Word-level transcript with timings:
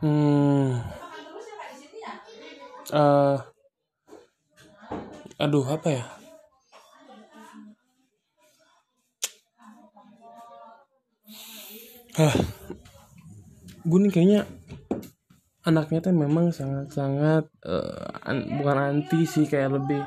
hmm. 0.00 0.68
Uh, 2.94 3.36
aduh 5.42 5.66
apa 5.66 5.88
ya? 5.90 6.04
Hah, 12.16 12.32
gue 13.84 13.98
nih 14.00 14.12
kayaknya 14.14 14.40
anaknya 15.66 15.98
tuh 15.98 16.14
memang 16.14 16.54
sangat-sangat 16.54 17.50
uh, 17.66 18.08
an 18.22 18.62
bukan 18.62 18.78
anti 18.78 19.26
sih 19.26 19.50
kayak 19.50 19.82
lebih 19.82 20.00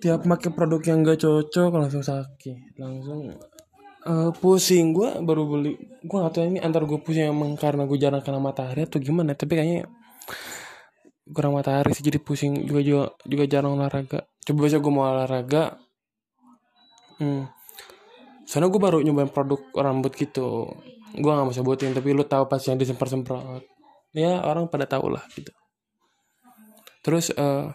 tiap 0.00 0.24
pakai 0.24 0.50
produk 0.50 0.80
yang 0.88 1.04
gak 1.04 1.20
cocok 1.20 1.72
langsung 1.76 2.00
sakit 2.00 2.80
langsung 2.80 3.36
uh, 4.06 4.30
pusing 4.36 4.94
gue 4.94 5.18
baru 5.24 5.42
beli. 5.48 5.74
Gue 6.04 6.16
gak 6.22 6.38
tahu 6.38 6.44
ini 6.46 6.60
antar 6.62 6.84
gue 6.86 7.00
pusing 7.00 7.32
emang 7.32 7.58
karena 7.58 7.88
gue 7.88 7.98
jarang 7.98 8.22
kena 8.22 8.38
matahari 8.38 8.86
atau 8.86 9.02
gimana 9.02 9.34
tapi 9.34 9.58
kayaknya 9.58 9.88
kurang 11.28 11.52
matahari 11.52 11.92
sih 11.92 12.00
jadi 12.00 12.16
pusing 12.22 12.64
juga 12.64 12.80
juga 12.84 13.02
juga 13.26 13.44
jarang 13.48 13.74
olahraga. 13.80 14.28
Coba 14.44 14.60
aja 14.68 14.78
gue 14.78 14.92
mau 14.92 15.04
olahraga. 15.08 15.80
Hmm. 17.18 17.50
Soalnya 18.46 18.70
gue 18.70 18.80
baru 18.80 18.98
nyobain 19.02 19.32
produk 19.32 19.60
rambut 19.74 20.12
gitu. 20.14 20.70
Gue 21.16 21.30
gak 21.32 21.46
mau 21.48 21.54
sebutin 21.54 21.96
tapi 21.96 22.14
lu 22.14 22.22
tahu 22.22 22.46
pas 22.46 22.60
yang 22.62 22.78
disemprot 22.78 23.10
semprot 23.10 23.64
ya 24.16 24.40
orang 24.40 24.72
pada 24.72 24.88
tahu 24.88 25.12
lah 25.12 25.24
gitu. 25.36 25.52
Terus 27.04 27.32
uh, 27.36 27.72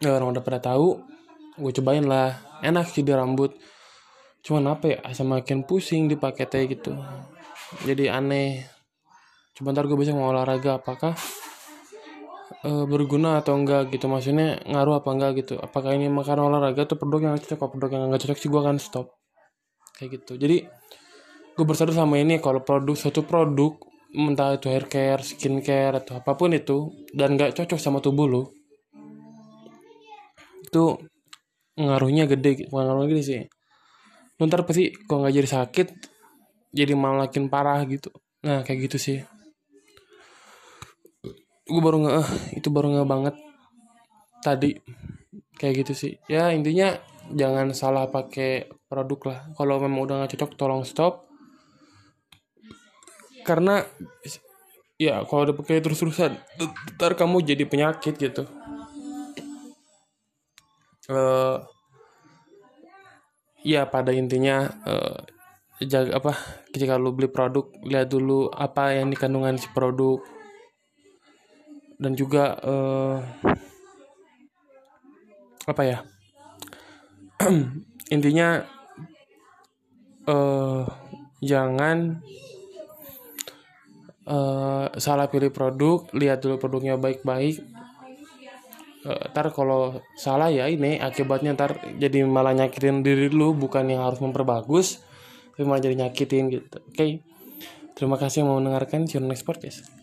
ya 0.00 0.10
orang 0.16 0.36
udah 0.36 0.44
pada 0.44 0.60
tahu 0.60 1.00
gue 1.56 1.72
cobain 1.80 2.04
lah. 2.04 2.36
Enak 2.62 2.94
sih 2.94 3.02
di 3.02 3.10
rambut 3.10 3.56
cuman 4.42 4.74
apa 4.74 4.84
ya 4.90 4.98
asal 5.06 5.30
makin 5.30 5.62
pusing 5.62 6.10
dipakai 6.10 6.50
teh 6.50 6.66
gitu. 6.66 6.98
Jadi 7.86 8.10
aneh. 8.10 8.66
Coba 9.54 9.70
ntar 9.70 9.86
gue 9.86 9.96
bisa 9.96 10.12
mau 10.12 10.34
olahraga 10.34 10.82
apakah 10.82 11.14
uh, 12.66 12.84
berguna 12.90 13.38
atau 13.38 13.54
enggak 13.54 13.94
gitu? 13.94 14.10
Maksudnya 14.10 14.60
ngaruh 14.66 14.98
apa 14.98 15.08
enggak 15.14 15.30
gitu? 15.46 15.54
Apakah 15.62 15.94
ini 15.94 16.10
makan 16.10 16.50
olahraga 16.50 16.84
tuh 16.90 16.98
produk 16.98 17.32
yang 17.32 17.34
cocok? 17.38 17.70
Produk 17.70 17.90
yang 17.94 18.02
enggak 18.10 18.26
cocok 18.26 18.38
sih 18.42 18.48
gue 18.50 18.60
akan 18.60 18.76
stop. 18.82 19.14
Kayak 19.96 20.20
gitu. 20.20 20.32
Jadi 20.40 20.56
gue 21.54 21.64
bersadar 21.64 21.94
sama 21.94 22.18
ini. 22.18 22.42
Kalau 22.42 22.66
produk 22.66 22.96
satu 22.98 23.22
produk 23.22 23.78
entah 24.12 24.58
itu 24.58 24.68
hair 24.68 24.90
care, 24.90 25.22
skin 25.24 25.64
care 25.64 25.96
atau 25.96 26.20
apa 26.20 26.36
pun 26.36 26.52
itu 26.52 26.92
dan 27.16 27.32
gak 27.40 27.56
cocok 27.56 27.80
sama 27.80 27.96
tubuh 28.04 28.28
lo 28.28 28.42
itu 30.68 31.00
ngaruhnya 31.80 32.28
gede. 32.28 32.68
Ngaruhnya 32.68 33.08
gede 33.08 33.22
sih 33.24 33.40
ntar 34.48 34.66
pasti 34.66 34.94
kalau 35.06 35.26
nggak 35.26 35.34
jadi 35.38 35.48
sakit 35.48 35.88
jadi 36.72 36.96
malah 36.96 37.28
makin 37.28 37.52
parah 37.52 37.84
gitu. 37.84 38.08
Nah 38.42 38.64
kayak 38.64 38.88
gitu 38.90 38.98
sih. 38.98 39.18
Gue 41.68 41.80
baru 41.84 42.02
nggak 42.02 42.16
itu 42.58 42.68
baru 42.72 42.86
nggak 42.96 43.08
banget 43.08 43.34
tadi. 44.40 44.80
Kayak 45.60 45.86
gitu 45.86 45.92
sih. 45.94 46.12
Ya 46.26 46.50
intinya 46.50 46.96
jangan 47.30 47.70
salah 47.76 48.08
pakai 48.08 48.72
produk 48.88 49.20
lah. 49.30 49.38
Kalau 49.54 49.78
memang 49.78 50.00
udah 50.08 50.14
nggak 50.24 50.32
cocok 50.34 50.50
tolong 50.56 50.82
stop. 50.88 51.28
Karena 53.44 53.84
ya 54.96 55.22
kalau 55.28 55.50
udah 55.50 55.56
pakai 55.58 55.82
terus-terusan 55.82 56.38
ntar 56.96 57.18
kamu 57.18 57.42
jadi 57.42 57.64
penyakit 57.68 58.16
gitu. 58.16 58.48
Uh, 61.10 61.58
ya 63.62 63.86
pada 63.86 64.10
intinya 64.14 64.70
uh, 64.86 65.18
jaga 65.82 66.18
apa 66.18 66.32
ketika 66.70 66.94
lu 66.98 67.14
beli 67.14 67.30
produk 67.30 67.66
lihat 67.82 68.10
dulu 68.10 68.50
apa 68.50 68.94
yang 68.98 69.10
dikandungan 69.10 69.58
si 69.58 69.70
produk. 69.70 70.22
Dan 72.02 72.18
juga 72.18 72.58
uh, 72.66 73.22
apa 75.70 75.82
ya 75.86 75.98
intinya 78.14 78.66
uh, 80.26 80.82
jangan 81.38 82.18
uh, 84.26 84.90
salah 84.98 85.30
pilih 85.30 85.54
produk 85.54 86.06
lihat 86.14 86.42
dulu 86.42 86.58
produknya 86.58 86.98
baik-baik 86.98 87.62
uh, 89.06 89.30
ntar 89.30 89.50
kalau 89.54 90.02
salah 90.18 90.48
ya 90.50 90.66
ini 90.70 90.98
akibatnya 90.98 91.54
ntar 91.54 91.78
jadi 91.98 92.24
malah 92.26 92.54
nyakitin 92.54 93.02
diri 93.06 93.30
lu 93.30 93.54
bukan 93.54 93.86
yang 93.88 94.02
harus 94.06 94.18
memperbagus 94.18 95.02
tapi 95.52 95.68
malah 95.68 95.82
jadi 95.84 96.08
nyakitin 96.08 96.44
gitu. 96.48 96.78
Oke. 96.80 96.96
Okay? 96.96 97.10
terima 97.92 98.16
kasih 98.16 98.42
mau 98.42 98.56
mendengarkan. 98.56 99.04
See 99.04 99.20
you 99.20 99.24
next 99.24 99.44
podcast 99.44 100.01